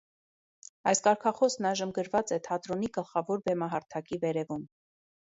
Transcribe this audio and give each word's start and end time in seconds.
Այս 0.91 1.01
կարգախոսն 1.07 1.67
այժմ 1.71 1.91
գրված 1.97 2.33
է 2.37 2.39
թատրոնի 2.47 2.89
գլխավոր 2.97 3.45
բեմահարթակի 3.51 4.21
վերևում։ 4.25 4.65